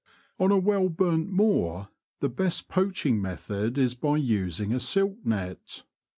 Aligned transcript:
On 0.39 0.49
a 0.51 0.57
well 0.57 0.89
burnt 0.89 1.29
moor 1.29 1.89
the 2.21 2.27
best 2.27 2.67
poaching 2.67 3.21
method 3.21 3.77
is 3.77 3.93
by 3.93 4.17
using 4.17 4.73
a 4.73 4.79
silk 4.79 5.23
net. 5.23 5.83